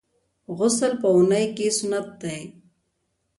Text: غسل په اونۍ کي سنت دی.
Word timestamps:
غسل 0.57 0.93
په 1.01 1.07
اونۍ 1.15 1.45
کي 1.55 1.67
سنت 1.79 2.07
دی. 2.21 2.41